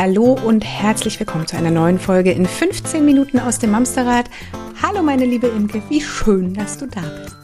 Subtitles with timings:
[0.00, 4.26] Hallo und herzlich willkommen zu einer neuen Folge in 15 Minuten aus dem Mamsterrad.
[4.80, 7.36] Hallo meine liebe Imke, wie schön, dass du da bist.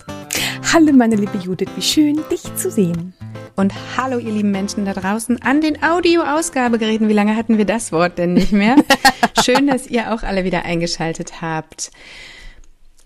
[0.73, 3.13] Hallo meine liebe Judith, wie schön dich zu sehen.
[3.57, 7.09] Und hallo ihr lieben Menschen da draußen an den Audioausgabegeräten.
[7.09, 8.77] Wie lange hatten wir das Wort denn nicht mehr?
[9.45, 11.91] schön, dass ihr auch alle wieder eingeschaltet habt.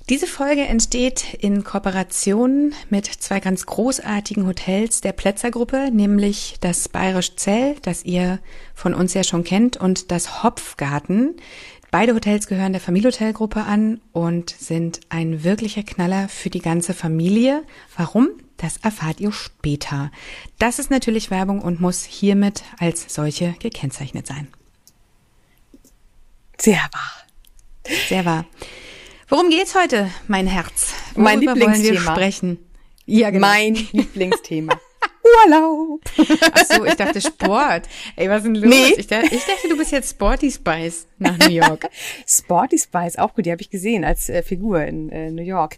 [0.09, 7.37] Diese Folge entsteht in Kooperation mit zwei ganz großartigen Hotels der Plätzergruppe, nämlich das Bayerisch
[7.37, 8.39] Zell, das ihr
[8.75, 11.37] von uns ja schon kennt, und das Hopfgarten.
[11.91, 17.63] Beide Hotels gehören der Familienhotelgruppe an und sind ein wirklicher Knaller für die ganze Familie.
[17.95, 18.31] Warum?
[18.57, 20.11] Das erfahrt ihr später.
[20.59, 24.49] Das ist natürlich Werbung und muss hiermit als solche gekennzeichnet sein.
[26.59, 27.13] Sehr wahr.
[28.09, 28.47] Sehr wahr.
[29.31, 30.95] Worum geht's heute, mein Herz?
[31.13, 31.75] Worüber mein Lieblingsthema.
[31.77, 32.59] wollen wir sprechen?
[33.05, 33.47] Ja, genau.
[33.47, 34.81] Mein Lieblingsthema.
[35.45, 36.01] Urlaub.
[36.53, 37.83] Ach so, ich dachte Sport.
[38.17, 38.71] Ey, was ist denn los?
[38.71, 38.95] Nee.
[38.97, 41.91] Ich, dachte, ich dachte, du bist jetzt Sporty Spice nach New York.
[42.27, 45.77] Sporty Spice, auch gut, die habe ich gesehen als äh, Figur in äh, New York.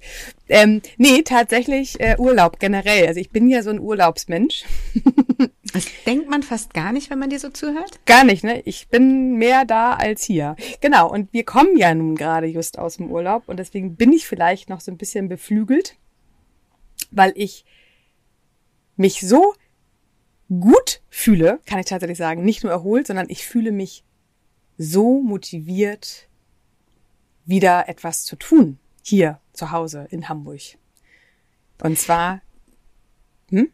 [0.48, 3.08] Ähm, nee, tatsächlich äh, Urlaub generell.
[3.08, 4.64] Also ich bin ja so ein Urlaubsmensch.
[5.72, 8.04] Das denkt man fast gar nicht, wenn man dir so zuhört?
[8.06, 8.60] Gar nicht, ne?
[8.62, 10.56] Ich bin mehr da als hier.
[10.80, 14.26] Genau, und wir kommen ja nun gerade just aus dem Urlaub und deswegen bin ich
[14.26, 15.96] vielleicht noch so ein bisschen beflügelt,
[17.10, 17.64] weil ich
[18.96, 19.54] mich so
[20.48, 24.04] gut fühle, kann ich tatsächlich sagen, nicht nur erholt, sondern ich fühle mich
[24.76, 26.28] so motiviert,
[27.44, 30.60] wieder etwas zu tun hier zu Hause in Hamburg.
[31.82, 32.42] Und zwar,
[33.50, 33.70] hm?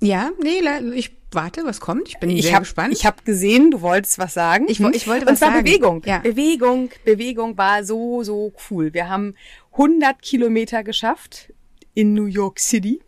[0.00, 0.60] Ja, nee,
[0.94, 2.08] ich warte, was kommt.
[2.08, 2.92] Ich bin ich sehr hab, gespannt.
[2.92, 4.66] Ich habe gesehen, du wolltest was sagen.
[4.68, 5.64] Ich, ich wollte was Und zwar sagen.
[5.64, 6.02] Bewegung.
[6.04, 6.18] Ja.
[6.18, 8.94] Bewegung, Bewegung war so, so cool.
[8.94, 9.34] Wir haben
[9.72, 11.52] 100 Kilometer geschafft
[11.94, 13.00] in New York City.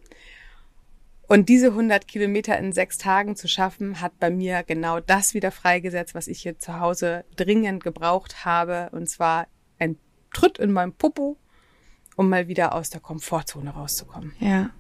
[1.29, 5.53] Und diese 100 Kilometer in sechs Tagen zu schaffen, hat bei mir genau das wieder
[5.53, 8.91] freigesetzt, was ich hier zu Hause dringend gebraucht habe.
[8.91, 9.47] Und zwar
[9.79, 9.97] ein
[10.35, 11.37] Tritt in meinem Popo,
[12.17, 14.35] um mal wieder aus der Komfortzone rauszukommen.
[14.41, 14.71] Ja.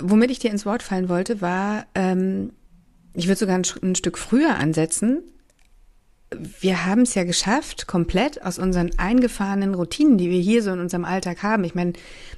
[0.00, 2.52] Womit ich dir ins Wort fallen wollte, war, ähm,
[3.14, 5.22] ich würde sogar ein, ein Stück früher ansetzen.
[6.60, 10.78] Wir haben es ja geschafft, komplett aus unseren eingefahrenen Routinen, die wir hier so in
[10.78, 11.64] unserem Alltag haben.
[11.64, 11.94] Ich meine,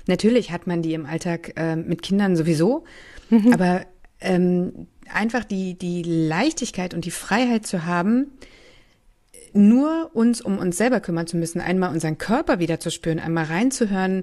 [0.07, 2.85] natürlich hat man die im Alltag äh, mit Kindern sowieso,
[3.31, 3.53] mhm.
[3.53, 3.83] aber
[4.21, 8.27] ähm, einfach die, die Leichtigkeit und die Freiheit zu haben,
[9.53, 13.45] nur uns um uns selber kümmern zu müssen, einmal unseren Körper wieder zu spüren, einmal
[13.45, 14.23] reinzuhören,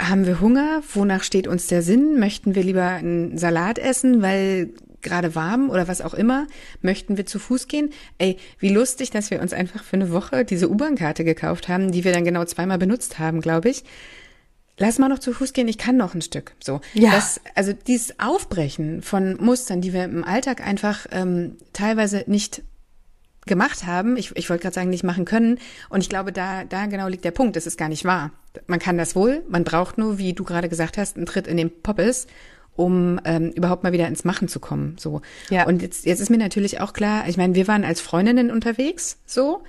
[0.00, 0.82] haben wir Hunger?
[0.92, 2.18] Wonach steht uns der Sinn?
[2.18, 4.70] Möchten wir lieber einen Salat essen, weil
[5.02, 6.46] gerade warm oder was auch immer?
[6.80, 7.90] Möchten wir zu Fuß gehen?
[8.18, 12.04] Ey, wie lustig, dass wir uns einfach für eine Woche diese U-Bahn-Karte gekauft haben, die
[12.04, 13.84] wir dann genau zweimal benutzt haben, glaube ich.
[14.78, 16.52] Lass mal noch zu Fuß gehen, ich kann noch ein Stück.
[16.62, 16.80] So.
[16.94, 17.10] Ja.
[17.10, 22.62] Das, also dieses Aufbrechen von Mustern, die wir im Alltag einfach ähm, teilweise nicht
[23.44, 25.58] gemacht haben, ich, ich wollte gerade sagen, nicht machen können.
[25.90, 27.56] Und ich glaube, da, da genau liegt der Punkt.
[27.56, 28.30] Das ist gar nicht wahr.
[28.66, 31.56] Man kann das wohl, man braucht nur, wie du gerade gesagt hast, einen Tritt in
[31.56, 32.26] den Poppes,
[32.74, 34.96] um ähm, überhaupt mal wieder ins Machen zu kommen.
[34.98, 35.22] So.
[35.50, 35.66] Ja.
[35.66, 39.18] Und jetzt, jetzt ist mir natürlich auch klar, ich meine, wir waren als Freundinnen unterwegs,
[39.26, 39.62] so.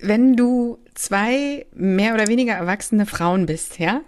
[0.00, 4.02] Wenn du zwei mehr oder weniger erwachsene Frauen bist, ja,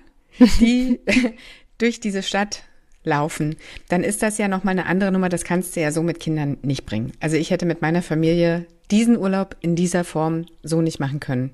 [0.61, 1.01] die
[1.79, 2.63] durch diese Stadt
[3.03, 3.57] laufen,
[3.89, 5.29] dann ist das ja nochmal eine andere Nummer.
[5.29, 7.13] Das kannst du ja so mit Kindern nicht bringen.
[7.21, 11.51] Also ich hätte mit meiner Familie diesen Urlaub in dieser Form so nicht machen können.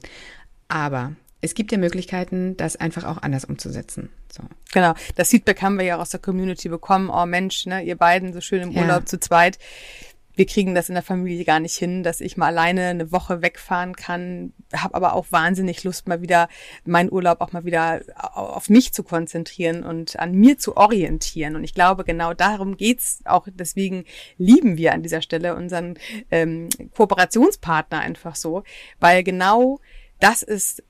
[0.69, 4.11] Aber es gibt ja Möglichkeiten, das einfach auch anders umzusetzen.
[4.33, 4.43] So.
[4.73, 4.95] Genau.
[5.15, 7.11] Das Feedback haben wir ja auch aus der Community bekommen.
[7.11, 9.07] Oh Mensch, ne, ihr beiden so schön im Urlaub ja.
[9.07, 9.59] zu zweit
[10.37, 13.41] wir kriegen das in der Familie gar nicht hin, dass ich mal alleine eine Woche
[13.41, 16.49] wegfahren kann, habe aber auch wahnsinnig Lust, mal wieder
[16.85, 18.03] meinen Urlaub auch mal wieder
[18.35, 21.57] auf mich zu konzentrieren und an mir zu orientieren.
[21.57, 23.49] Und ich glaube, genau darum geht's auch.
[23.51, 24.05] Deswegen
[24.37, 25.99] lieben wir an dieser Stelle unseren
[26.31, 28.63] ähm, Kooperationspartner einfach so,
[29.01, 29.81] weil genau
[30.21, 30.83] das ist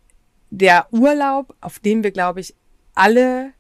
[0.51, 2.55] der Urlaub, auf dem wir, glaube ich,
[2.95, 3.53] alle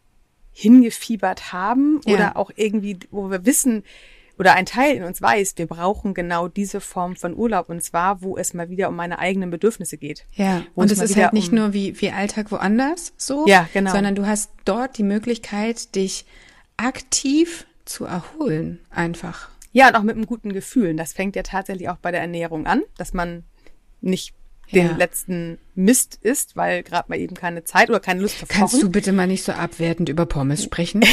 [0.52, 2.14] hingefiebert haben ja.
[2.14, 3.84] oder auch irgendwie, wo wir wissen,
[4.38, 8.22] oder ein Teil in uns weiß, wir brauchen genau diese Form von Urlaub und zwar,
[8.22, 10.26] wo es mal wieder um meine eigenen Bedürfnisse geht.
[10.34, 13.92] Ja, und es ist halt nicht um nur wie, wie Alltag woanders so, ja, genau.
[13.92, 16.26] sondern du hast dort die Möglichkeit, dich
[16.76, 19.48] aktiv zu erholen, einfach.
[19.72, 20.94] Ja, und auch mit einem guten Gefühl.
[20.96, 23.44] Das fängt ja tatsächlich auch bei der Ernährung an, dass man
[24.00, 24.34] nicht
[24.72, 24.96] den ja.
[24.96, 28.90] letzten Mist isst, weil gerade mal eben keine Zeit oder keine Lust auf Kannst du
[28.90, 31.04] bitte mal nicht so abwertend über Pommes sprechen?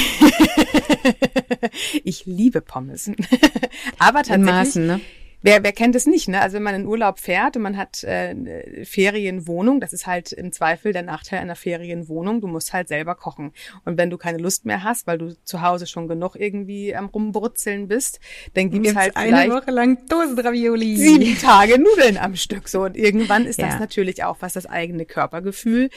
[2.03, 3.11] ich liebe Pommes.
[3.99, 5.01] Aber tatsächlich Maßen, ne?
[5.43, 6.41] Wer, wer kennt es nicht, ne?
[6.41, 10.53] Also wenn man in Urlaub fährt und man hat äh, Ferienwohnung, das ist halt im
[10.53, 13.51] Zweifel der Nachteil einer Ferienwohnung, du musst halt selber kochen.
[13.83, 17.07] Und wenn du keine Lust mehr hast, weil du zu Hause schon genug irgendwie am
[17.07, 18.21] Rumbrutzeln bist,
[18.53, 20.95] dann gibt's, gibt's halt eine Woche lang Dosenravioli.
[20.95, 22.69] Sieben Tage Nudeln am Stück.
[22.69, 23.67] So und irgendwann ist ja.
[23.67, 25.89] das natürlich auch, was das eigene Körpergefühl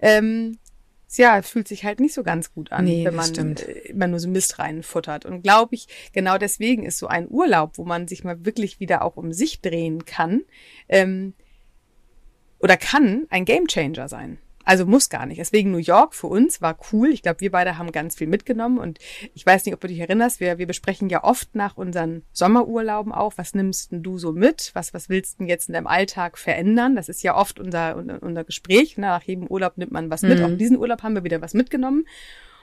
[0.00, 0.58] ähm,
[1.18, 3.66] ja, es fühlt sich halt nicht so ganz gut an, nee, wenn man stimmt.
[3.66, 5.24] Äh, immer nur so Mist reinfuttert.
[5.24, 9.02] Und glaube ich, genau deswegen ist so ein Urlaub, wo man sich mal wirklich wieder
[9.02, 10.42] auch um sich drehen kann,
[10.88, 11.34] ähm,
[12.58, 14.38] oder kann ein Gamechanger sein.
[14.66, 15.38] Also muss gar nicht.
[15.38, 17.10] Deswegen New York für uns war cool.
[17.10, 18.78] Ich glaube, wir beide haben ganz viel mitgenommen.
[18.78, 18.98] Und
[19.32, 23.12] ich weiß nicht, ob du dich erinnerst, wir, wir besprechen ja oft nach unseren Sommerurlauben
[23.12, 24.72] auch, was nimmst denn du so mit?
[24.74, 26.96] Was, was willst du denn jetzt in deinem Alltag verändern?
[26.96, 28.98] Das ist ja oft unser, unser Gespräch.
[28.98, 30.40] Nach jedem Urlaub nimmt man was mit.
[30.40, 30.44] Mhm.
[30.44, 32.04] Auch diesen Urlaub haben wir wieder was mitgenommen.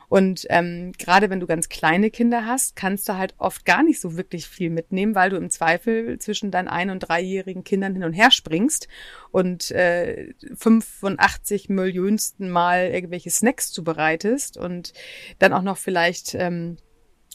[0.10, 4.00] Und ähm, gerade wenn du ganz kleine Kinder hast, kannst du halt oft gar nicht
[4.00, 8.04] so wirklich viel mitnehmen, weil du im Zweifel zwischen deinen ein- und dreijährigen Kindern hin
[8.04, 8.88] und her springst
[9.32, 14.94] und äh, 85 Millionsten Mal irgendwelche Snacks zubereitest und
[15.40, 16.78] dann auch noch vielleicht ähm,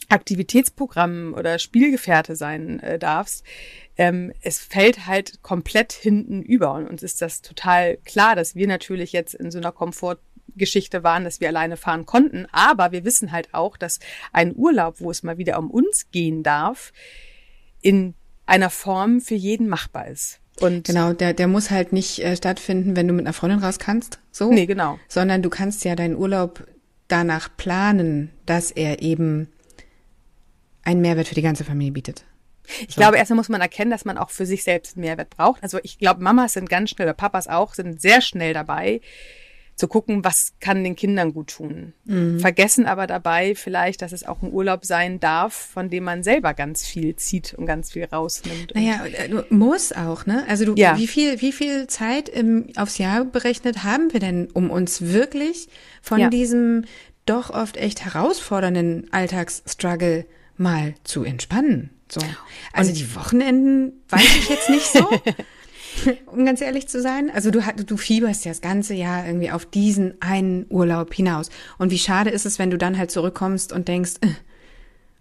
[0.09, 3.45] Aktivitätsprogramm oder Spielgefährte sein äh, darfst,
[3.95, 6.73] ähm, es fällt halt komplett hinten über.
[6.73, 10.17] Und uns ist das total klar, dass wir natürlich jetzt in so einer Komfort
[10.55, 12.47] Geschichte waren, dass wir alleine fahren konnten.
[12.51, 13.99] Aber wir wissen halt auch, dass
[14.33, 16.93] ein Urlaub, wo es mal wieder um uns gehen darf,
[17.81, 18.13] in
[18.45, 20.39] einer Form für jeden machbar ist.
[20.59, 23.79] Und genau, der, der muss halt nicht äh, stattfinden, wenn du mit einer Freundin raus
[23.79, 24.51] kannst, so.
[24.51, 24.99] Nee, genau.
[25.07, 26.67] Sondern du kannst ja deinen Urlaub
[27.07, 29.47] danach planen, dass er eben
[30.83, 32.25] einen Mehrwert für die ganze Familie bietet.
[32.87, 33.01] Ich so.
[33.01, 35.63] glaube, erstmal muss man erkennen, dass man auch für sich selbst einen Mehrwert braucht.
[35.63, 39.01] Also ich glaube, Mamas sind ganz schnell, oder Papas auch, sind sehr schnell dabei,
[39.79, 41.93] zu gucken, was kann den Kindern gut tun.
[42.03, 42.41] Mhm.
[42.41, 46.53] Vergessen aber dabei vielleicht, dass es auch ein Urlaub sein darf, von dem man selber
[46.53, 48.75] ganz viel zieht und ganz viel rausnimmt.
[48.75, 50.43] Naja, äh, muss auch, ne?
[50.49, 50.97] Also du, ja.
[50.97, 55.69] wie viel, wie viel Zeit im, aufs Jahr berechnet haben wir denn, um uns wirklich
[56.01, 56.29] von ja.
[56.29, 56.83] diesem
[57.25, 60.25] doch oft echt herausfordernden Alltagsstruggle
[60.57, 61.91] mal zu entspannen?
[62.11, 62.19] So.
[62.73, 65.09] Also und die Wochenenden weiß ich jetzt nicht so.
[66.27, 67.29] um ganz ehrlich zu sein.
[67.29, 71.49] Also du, du fieberst ja das ganze Jahr irgendwie auf diesen einen Urlaub hinaus.
[71.77, 74.27] Und wie schade ist es, wenn du dann halt zurückkommst und denkst, äh,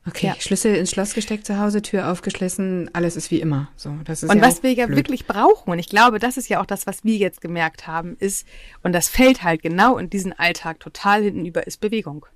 [0.07, 0.37] okay, ja.
[0.39, 3.69] Schlüssel ins Schloss gesteckt zu Hause, Tür aufgeschlossen, alles ist wie immer.
[3.77, 4.99] So, das ist und ja was wir ja blöd.
[4.99, 8.17] wirklich brauchen, und ich glaube, das ist ja auch das, was wir jetzt gemerkt haben,
[8.19, 8.47] ist,
[8.83, 12.27] und das fällt halt genau in diesen Alltag total hintenüber, ist Bewegung.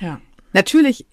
[0.00, 0.20] Ja.
[0.52, 1.06] Natürlich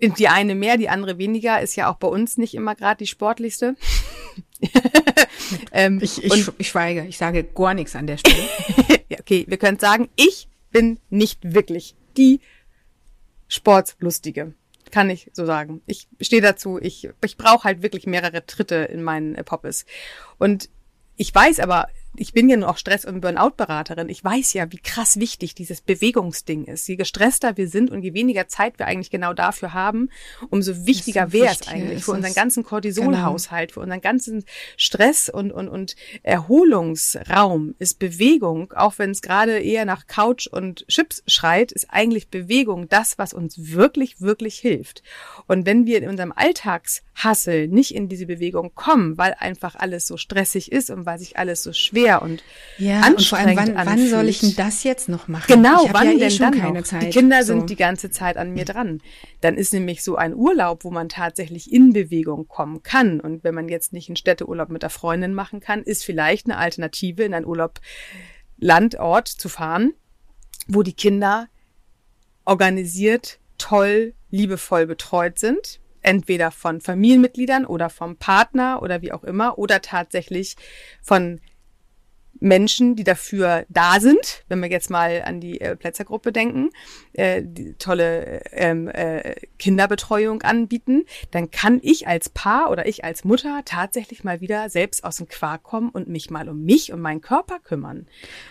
[0.00, 3.06] die eine mehr, die andere weniger, ist ja auch bei uns nicht immer gerade die
[3.06, 3.76] sportlichste.
[5.72, 8.48] ähm, ich, ich, ich schweige, ich sage gar nichts an der Stelle.
[9.08, 12.40] ja, okay, wir können sagen, ich bin nicht wirklich die
[13.48, 14.54] Sportlustige.
[14.90, 15.82] Kann ich so sagen.
[15.86, 19.84] Ich stehe dazu, ich, ich brauche halt wirklich mehrere Tritte in meinen Poppes.
[20.38, 20.70] Und
[21.16, 24.08] ich weiß aber, ich bin ja nur auch Stress- und Burnout-Beraterin.
[24.08, 26.88] Ich weiß ja, wie krass wichtig dieses Bewegungsding ist.
[26.88, 30.10] Je gestresster wir sind und je weniger Zeit wir eigentlich genau dafür haben,
[30.50, 33.74] umso wichtiger wäre es eigentlich für unseren ganzen Cortisolhaushalt, genau.
[33.74, 34.44] für unseren ganzen
[34.76, 40.86] Stress und, und, und Erholungsraum ist Bewegung, auch wenn es gerade eher nach Couch und
[40.88, 45.02] Chips schreit, ist eigentlich Bewegung das, was uns wirklich, wirklich hilft.
[45.46, 50.16] Und wenn wir in unserem Alltagshassel nicht in diese Bewegung kommen, weil einfach alles so
[50.16, 52.42] stressig ist und weil sich alles so schwer schwer und
[52.78, 55.52] ja, anstrengend und vor allem, wann, wann soll ich denn das jetzt noch machen?
[55.52, 56.86] Genau, wann ja eh denn dann keine noch?
[56.86, 57.02] Zeit.
[57.02, 57.54] Die Kinder so.
[57.54, 59.00] sind die ganze Zeit an mir dran.
[59.40, 63.20] Dann ist nämlich so ein Urlaub, wo man tatsächlich in Bewegung kommen kann.
[63.20, 66.56] Und wenn man jetzt nicht einen Städteurlaub mit der Freundin machen kann, ist vielleicht eine
[66.56, 67.80] Alternative, in einen Urlaub
[68.58, 69.94] Landort zu fahren,
[70.68, 71.48] wo die Kinder
[72.44, 79.58] organisiert, toll, liebevoll betreut sind entweder von Familienmitgliedern oder vom Partner oder wie auch immer
[79.58, 80.56] oder tatsächlich
[81.02, 81.40] von
[82.40, 86.70] Menschen, die dafür da sind, wenn wir jetzt mal an die äh, Plätzergruppe denken,
[87.12, 93.24] äh, die tolle ähm, äh, Kinderbetreuung anbieten, dann kann ich als Paar oder ich als
[93.24, 97.00] Mutter tatsächlich mal wieder selbst aus dem Quark kommen und mich mal um mich und
[97.00, 98.06] meinen Körper kümmern.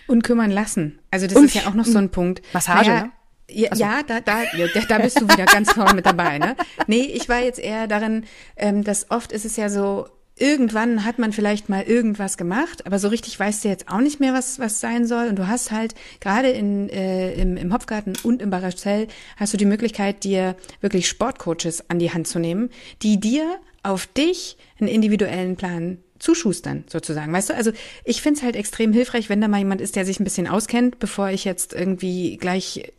[0.06, 0.98] Und kümmern lassen.
[1.10, 2.42] Also das und, ist ja auch noch so ein Punkt.
[2.52, 3.12] Massage, naja, ne?
[3.50, 3.82] Ja, also.
[3.82, 4.42] ja da, da,
[4.88, 6.54] da bist du wieder ganz vorne mit dabei, ne?
[6.86, 8.24] Nee, ich war jetzt eher darin,
[8.56, 10.06] ähm, dass oft ist es ja so,
[10.40, 14.20] irgendwann hat man vielleicht mal irgendwas gemacht, aber so richtig weißt du jetzt auch nicht
[14.20, 15.28] mehr, was was sein soll.
[15.28, 19.56] Und du hast halt gerade in, äh, im, im Hopfgarten und im Baracell hast du
[19.56, 22.70] die Möglichkeit, dir wirklich Sportcoaches an die Hand zu nehmen,
[23.02, 27.32] die dir auf dich einen individuellen Plan zuschustern, sozusagen.
[27.32, 27.70] Weißt du, also
[28.04, 30.98] ich find's halt extrem hilfreich, wenn da mal jemand ist, der sich ein bisschen auskennt,
[30.98, 32.92] bevor ich jetzt irgendwie gleich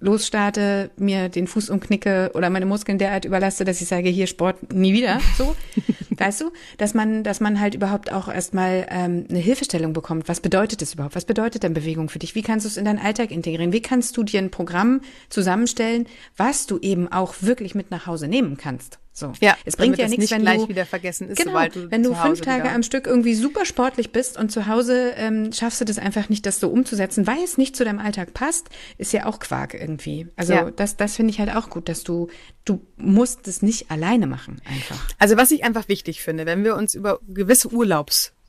[0.00, 4.72] losstarte, mir den Fuß umknicke oder meine Muskeln derart überlaste, dass ich sage, hier Sport
[4.72, 5.54] nie wieder, so.
[6.16, 10.28] Weißt du, dass man, dass man halt überhaupt auch erstmal ähm, eine Hilfestellung bekommt.
[10.28, 11.16] Was bedeutet das überhaupt?
[11.16, 12.36] Was bedeutet denn Bewegung für dich?
[12.36, 13.72] Wie kannst du es in deinen Alltag integrieren?
[13.72, 18.28] Wie kannst du dir ein Programm zusammenstellen, was du eben auch wirklich mit nach Hause
[18.28, 19.00] nehmen kannst?
[19.16, 19.32] So.
[19.40, 22.14] Ja, es bringt ja nichts, wenn gleich du wieder vergessen ist, genau, du wenn du
[22.16, 25.84] fünf Tage wieder- am Stück irgendwie super sportlich bist und zu Hause ähm, schaffst du
[25.84, 29.26] das einfach nicht, das so umzusetzen, weil es nicht zu deinem Alltag passt, ist ja
[29.26, 30.26] auch Quark irgendwie.
[30.34, 30.70] Also Ja.
[30.72, 32.26] das, das finde ich halt auch gut, dass du
[32.64, 34.98] du musst es nicht alleine machen einfach.
[35.20, 37.68] Also was ich einfach wichtig finde, wenn wir uns über gewisse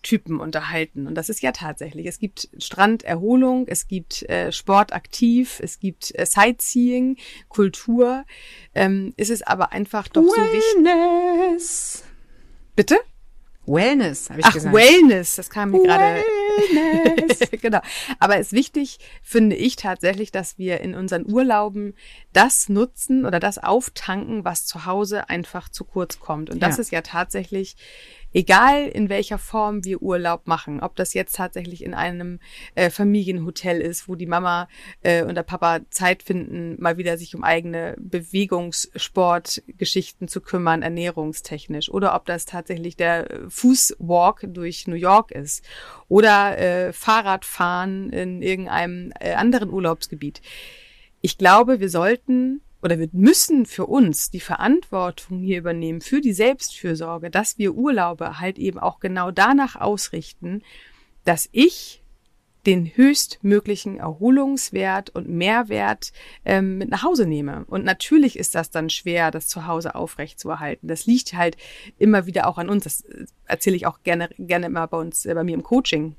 [0.06, 5.60] Urlaubstypen unterhalten, und das ist ja tatsächlich, es gibt Stranderholung, es gibt äh, Sport aktiv,
[5.62, 7.18] es gibt äh, Sightseeing,
[7.50, 8.26] Kultur,
[8.74, 10.86] ähm, ist es aber einfach doch so wichtig.
[10.86, 12.04] Wellness.
[12.76, 12.98] Bitte?
[13.68, 14.76] Wellness, habe ich Ach, gesagt.
[14.76, 16.24] Wellness, das kam mir gerade.
[16.72, 17.40] Wellness.
[17.62, 17.80] genau.
[18.20, 21.96] Aber es ist wichtig, finde ich tatsächlich, dass wir in unseren Urlauben
[22.32, 26.52] das nutzen oder das auftanken, was zu Hause einfach zu kurz kommt.
[26.52, 26.82] Und das Ja.
[26.82, 27.76] ist ja tatsächlich,
[28.36, 32.40] egal in welcher Form wir Urlaub machen, ob das jetzt tatsächlich in einem
[32.76, 34.68] äh, Familienhotel ist, wo die Mama
[35.02, 41.90] äh, und der Papa Zeit finden, mal wieder sich um eigene Bewegungssportgeschichten zu kümmern, ernährungstechnisch,
[41.90, 45.64] oder ob das tatsächlich der Fußwalk durch New York ist
[46.10, 50.42] oder äh, Fahrradfahren in irgendeinem äh, anderen Urlaubsgebiet.
[51.22, 56.34] Ich glaube, wir sollten oder wir müssen für uns die Verantwortung hier übernehmen, für die
[56.34, 60.62] Selbstfürsorge, dass wir Urlaube halt eben auch genau danach ausrichten,
[61.24, 62.04] dass ich
[62.68, 66.12] den höchstmöglichen Erholungswert und Mehrwert
[66.46, 67.66] ähm, mit nach Hause nehme.
[67.66, 70.88] Und natürlich ist das dann schwer, das zu Hause aufrechtzuerhalten.
[70.88, 71.58] Das liegt halt
[71.98, 72.84] immer wieder auch an uns.
[72.84, 76.16] Das äh, erzähle ich auch gerne, gerne immer bei uns, äh, bei mir im Coaching.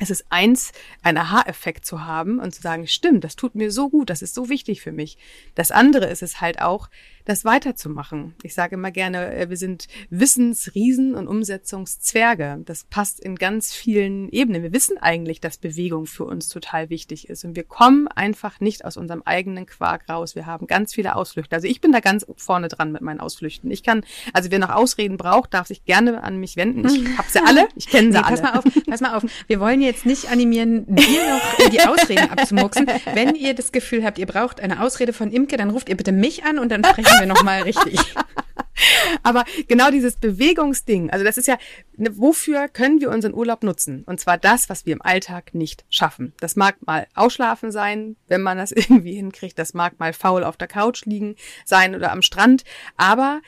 [0.00, 3.90] Es ist eins, einen Aha-Effekt zu haben und zu sagen, stimmt, das tut mir so
[3.90, 5.18] gut, das ist so wichtig für mich.
[5.56, 6.88] Das andere ist es halt auch,
[7.28, 8.34] das weiterzumachen.
[8.42, 12.60] Ich sage immer gerne, äh, wir sind Wissensriesen und Umsetzungszwerge.
[12.64, 14.62] Das passt in ganz vielen Ebenen.
[14.62, 18.84] Wir wissen eigentlich, dass Bewegung für uns total wichtig ist und wir kommen einfach nicht
[18.84, 20.34] aus unserem eigenen Quark raus.
[20.34, 21.54] Wir haben ganz viele Ausflüchte.
[21.54, 23.70] Also ich bin da ganz vorne dran mit meinen Ausflüchten.
[23.70, 26.86] Ich kann, also wer noch Ausreden braucht, darf sich gerne an mich wenden.
[26.86, 28.36] Ich habe sie alle, ich kenne sie Nee, alle.
[28.36, 29.24] pass mal auf, pass mal auf.
[29.46, 32.86] Wir wollen jetzt nicht animieren, dir noch die Ausreden abzumuxen.
[33.12, 36.12] Wenn ihr das Gefühl habt, ihr braucht eine Ausrede von Imke, dann ruft ihr bitte
[36.12, 37.98] mich an und dann sprechen wir nochmal richtig.
[39.22, 41.58] Aber genau dieses Bewegungsding, also das ist ja,
[41.96, 44.04] ne, wofür können wir unseren Urlaub nutzen?
[44.04, 46.32] Und zwar das, was wir im Alltag nicht schaffen.
[46.40, 49.58] Das mag mal ausschlafen sein, wenn man das irgendwie hinkriegt.
[49.58, 52.64] Das mag mal faul auf der Couch liegen sein oder am Strand.
[52.96, 53.40] Aber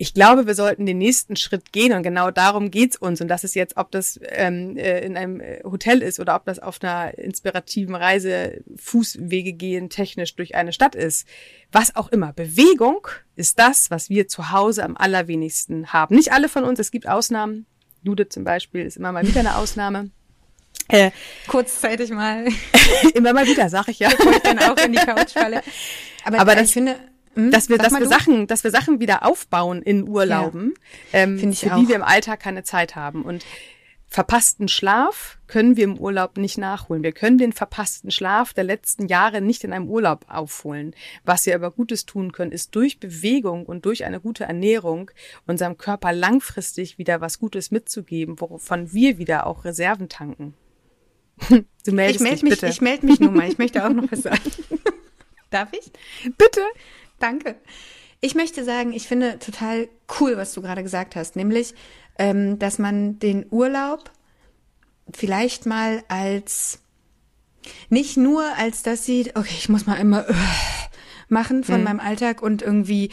[0.00, 3.20] ich glaube, wir sollten den nächsten Schritt gehen und genau darum geht's uns.
[3.20, 6.46] Und das ist jetzt, ob das ähm, äh, in einem äh, Hotel ist oder ob
[6.46, 11.26] das auf einer inspirativen Reise Fußwege gehen, technisch durch eine Stadt ist.
[11.70, 12.32] Was auch immer.
[12.32, 16.14] Bewegung ist das, was wir zu Hause am allerwenigsten haben.
[16.14, 17.66] Nicht alle von uns, es gibt Ausnahmen.
[18.02, 20.08] Judith zum Beispiel ist immer mal wieder eine Ausnahme.
[20.88, 21.12] Äh,
[21.46, 22.48] Kurzzeitig mal,
[23.14, 24.08] immer mal wieder, sag ich ja.
[24.08, 25.62] bevor ich dann auch in die Couch falle.
[26.24, 26.96] Aber, Aber das- ich finde,
[27.34, 28.08] hm, dass wir, dass wir du.
[28.08, 30.74] Sachen, dass wir Sachen wieder aufbauen in Urlauben,
[31.12, 31.78] ähm, Finde ich für auch.
[31.80, 33.22] die wir im Alltag keine Zeit haben.
[33.22, 33.44] Und
[34.08, 37.04] verpassten Schlaf können wir im Urlaub nicht nachholen.
[37.04, 40.94] Wir können den verpassten Schlaf der letzten Jahre nicht in einem Urlaub aufholen.
[41.24, 45.12] Was wir aber Gutes tun können, ist durch Bewegung und durch eine gute Ernährung
[45.46, 50.54] unserem Körper langfristig wieder was Gutes mitzugeben, wovon wir wieder auch Reserven tanken.
[51.86, 52.66] Du meldest Ich melde dich, mich, bitte.
[52.66, 53.48] ich melde mich nur mal.
[53.48, 54.40] Ich möchte auch noch was sagen.
[55.50, 55.90] Darf ich?
[56.36, 56.60] bitte.
[57.20, 57.54] Danke.
[58.20, 61.74] Ich möchte sagen, ich finde total cool, was du gerade gesagt hast, nämlich,
[62.18, 64.10] ähm, dass man den Urlaub
[65.14, 66.80] vielleicht mal als
[67.88, 70.34] nicht nur als das sieht, okay, ich muss mal immer äh,
[71.28, 73.10] machen von meinem Alltag und irgendwie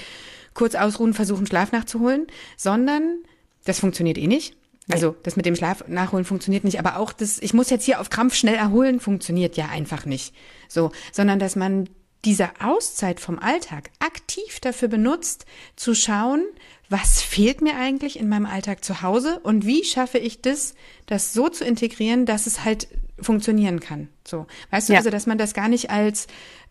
[0.53, 3.23] kurz ausruhen, versuchen Schlaf nachzuholen, sondern
[3.65, 4.57] das funktioniert eh nicht.
[4.89, 7.99] Also das mit dem Schlaf nachholen funktioniert nicht, aber auch das, ich muss jetzt hier
[7.99, 10.33] auf Krampf schnell erholen, funktioniert ja einfach nicht.
[10.69, 11.89] So, sondern dass man
[12.25, 15.45] diese Auszeit vom Alltag aktiv dafür benutzt,
[15.75, 16.43] zu schauen,
[16.89, 20.73] was fehlt mir eigentlich in meinem Alltag zu Hause und wie schaffe ich das,
[21.05, 22.87] das so zu integrieren, dass es halt
[23.19, 24.09] funktionieren kann.
[24.25, 24.99] So, weißt du, Ja.
[24.99, 26.27] also dass man das gar nicht als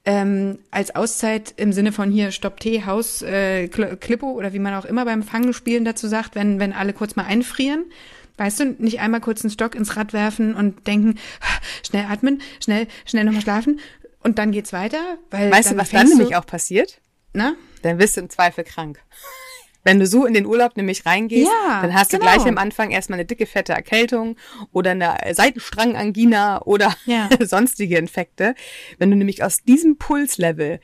[0.09, 4.61] ähm, als Auszeit im Sinne von hier Stopp Tee, Haus, äh, Kl- Klippo oder wie
[4.61, 7.87] man auch immer beim Fangenspielen dazu sagt, wenn, wenn alle kurz mal einfrieren.
[8.37, 11.19] Weißt du, nicht einmal kurz einen Stock ins Rad werfen und denken,
[11.85, 13.81] schnell atmen, schnell, schnell nochmal schlafen
[14.21, 15.19] und dann geht's weiter.
[15.31, 17.01] Weil Weißt du, was dann nämlich du, auch passiert?
[17.33, 17.55] Na?
[17.83, 19.01] dann bist du im Zweifel krank.
[19.85, 22.33] Wenn du so in den Urlaub nämlich reingehst, Ja, dann hast du genau.
[22.33, 24.37] gleich am Anfang erstmal eine dicke, fette Erkältung
[24.73, 27.29] oder eine Seitenstrangangina oder Ja.
[27.41, 28.57] sonstige Infekte.
[28.99, 30.81] Wenn du nämlich aus diesem Pulslevel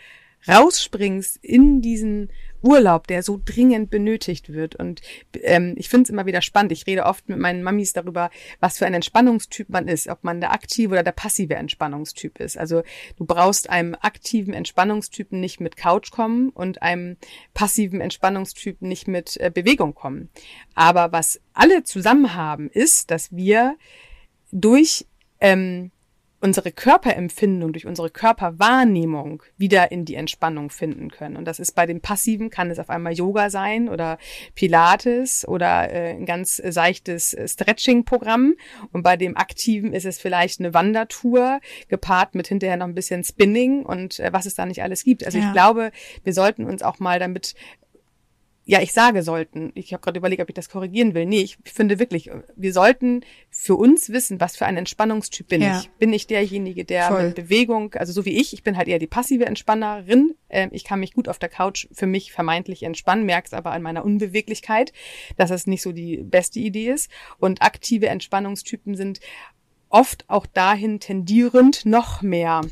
[0.47, 2.31] rausspringst in diesen
[2.63, 4.77] Urlaub, der so dringend benötigt wird.
[4.77, 5.01] Und
[5.43, 6.73] ähm, ich finde es immer wieder spannend.
[6.73, 10.41] Ich rede oft mit meinen Mamis darüber, was für ein Entspannungstyp man ist, ob man
[10.41, 12.57] der aktive oder der passive Entspannungstyp ist.
[12.59, 12.83] Also
[13.17, 17.17] du brauchst einem aktiven Entspannungstypen nicht mit Couch kommen und einem
[17.55, 20.31] passiven Entspannungstypen nicht mit äh, Bewegung kommen.
[20.75, 23.77] Aber was alle zusammen haben, ist, dass wir
[24.53, 25.07] durch
[25.41, 25.91] ähm,
[26.43, 31.37] unsere Körperempfindung, durch unsere Körperwahrnehmung wieder in die Entspannung finden können.
[31.37, 34.19] Und das ist bei dem Passiven, kann es auf einmal Yoga sein oder
[34.57, 38.55] Pilates oder äh, ein ganz seichtes Stretching-Programm.
[38.93, 43.23] Und bei dem Aktiven ist es vielleicht eine Wandertour, gepaart mit hinterher noch ein bisschen
[43.23, 45.25] Spinning und äh, was es da nicht alles gibt.
[45.25, 45.47] Also ja.
[45.47, 45.93] ich glaube,
[46.25, 47.55] wir sollten uns auch mal damit
[48.65, 49.73] ja, ich sage sollten.
[49.75, 51.27] Ich habe gerade überlegt, ob ich das korrigieren will.
[51.27, 55.81] Nee, ich finde wirklich, wir sollten für uns wissen, was für ein Entspannungstyp bin ja.
[55.81, 55.91] ich.
[55.99, 57.27] Bin ich derjenige, der Voll.
[57.27, 60.37] mit Bewegung, also so wie ich, ich bin halt eher die passive Entspannerin.
[60.49, 63.83] Ähm, ich kann mich gut auf der Couch für mich vermeintlich entspannen, merk's aber an
[63.83, 64.93] meiner Unbeweglichkeit,
[65.37, 67.11] dass das nicht so die beste Idee ist.
[67.39, 69.19] Und aktive Entspannungstypen sind
[69.89, 72.63] oft auch dahin tendierend, noch mehr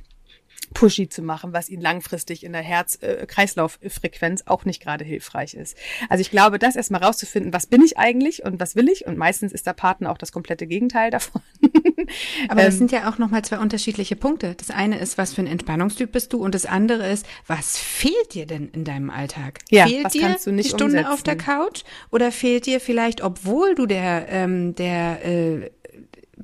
[0.74, 5.76] pushy zu machen, was ihnen langfristig in der Herz-Kreislauf-Frequenz auch nicht gerade hilfreich ist.
[6.08, 9.06] Also ich glaube, das erstmal rauszufinden, was bin ich eigentlich und was will ich?
[9.06, 11.42] Und meistens ist der Partner auch das komplette Gegenteil davon.
[12.48, 14.54] Aber das ähm, sind ja auch nochmal zwei unterschiedliche Punkte.
[14.54, 16.42] Das eine ist, was für ein Entspannungstyp bist du?
[16.42, 19.60] Und das andere ist, was fehlt dir denn in deinem Alltag?
[19.70, 21.06] Ja, fehlt dir die Stunde umsetzen?
[21.06, 21.82] auf der Couch?
[22.10, 25.70] Oder fehlt dir vielleicht, obwohl du der, ähm, der äh,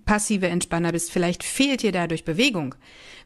[0.07, 2.75] passive Entspanner bist, vielleicht fehlt dir dadurch Bewegung?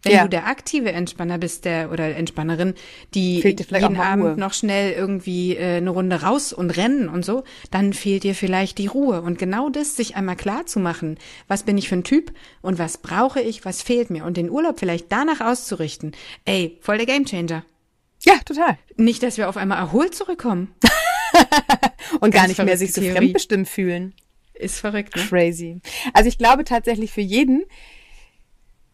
[0.02, 0.22] Wenn ja.
[0.22, 2.74] du der aktive Entspanner bist, der oder Entspannerin,
[3.12, 4.36] die jeden Abend Ruhe.
[4.36, 8.78] noch schnell irgendwie äh, eine Runde raus und rennen und so, dann fehlt dir vielleicht
[8.78, 9.20] die Ruhe.
[9.20, 11.18] Und genau das, sich einmal klar zu machen,
[11.48, 12.32] was bin ich für ein Typ
[12.62, 16.12] und was brauche ich, was fehlt mir und den Urlaub vielleicht danach auszurichten.
[16.46, 17.64] Ey, voll der Gamechanger.
[18.22, 18.78] Ja, total.
[18.96, 20.74] Nicht, dass wir auf einmal erholt zurückkommen.
[22.20, 24.14] und gar nicht mehr sich so fremdbestimmt fühlen.
[24.60, 25.22] Ist verrückt, ne?
[25.22, 25.80] Crazy.
[26.12, 27.64] Also ich glaube tatsächlich für jeden,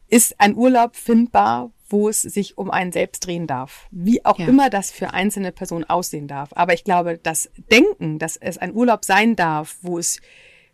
[0.08, 3.86] ist ein Urlaub findbar, wo es sich um einen selbst drehen darf.
[3.90, 4.46] Wie auch ja.
[4.46, 6.50] immer das für einzelne Personen aussehen darf.
[6.54, 10.20] Aber ich glaube, das Denken, dass es ein Urlaub sein darf, wo es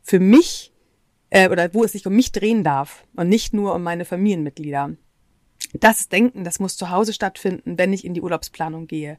[0.03, 0.73] für mich
[1.31, 4.97] äh, oder wo es sich um mich drehen darf und nicht nur um meine Familienmitglieder.
[5.75, 9.19] Das Denken, das muss zu Hause stattfinden, wenn ich in die Urlaubsplanung gehe.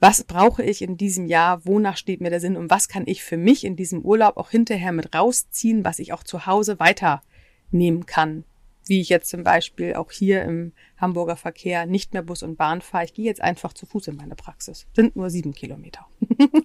[0.00, 1.64] Was brauche ich in diesem Jahr?
[1.66, 2.56] Wonach steht mir der Sinn?
[2.56, 6.12] Und was kann ich für mich in diesem Urlaub auch hinterher mit rausziehen, was ich
[6.12, 8.44] auch zu Hause weiternehmen kann?
[8.90, 12.80] wie ich jetzt zum Beispiel auch hier im Hamburger Verkehr nicht mehr Bus und Bahn
[12.80, 13.04] fahre.
[13.04, 14.86] Ich gehe jetzt einfach zu Fuß in meine Praxis.
[14.94, 16.06] Sind nur sieben Kilometer.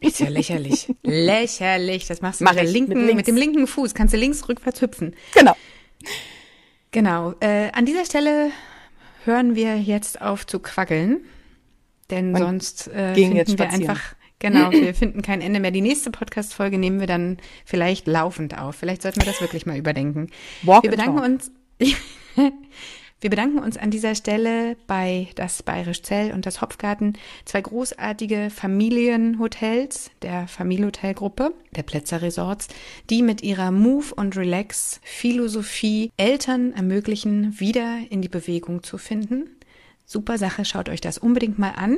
[0.02, 0.92] Ist ja lächerlich.
[1.04, 2.08] lächerlich.
[2.08, 3.94] Das machst du Mach mit, linken, mit, mit, dem linken Fuß.
[3.94, 5.16] Kannst du links rückwärts hüpfen.
[5.36, 5.56] Genau.
[6.90, 7.36] Genau.
[7.42, 8.50] Äh, an dieser Stelle
[9.24, 11.24] hören wir jetzt auf zu quaggeln.
[12.10, 15.72] Denn und sonst äh, finden wir einfach Genau, wir finden kein Ende mehr.
[15.72, 18.76] Die nächste Podcast-Folge nehmen wir dann vielleicht laufend auf.
[18.76, 20.30] Vielleicht sollten wir das wirklich mal überdenken.
[20.64, 21.52] Walk wir bedanken uns
[23.22, 27.14] Wir bedanken uns an dieser Stelle bei das Bayerisch Zell und das Hopfgarten,
[27.46, 32.68] zwei großartige Familienhotels der Familienhotelgruppe, der Plätzer Resorts,
[33.10, 39.55] die mit ihrer Move und Relax Philosophie Eltern ermöglichen, wieder in die Bewegung zu finden.
[40.06, 41.98] Super Sache, schaut euch das unbedingt mal an.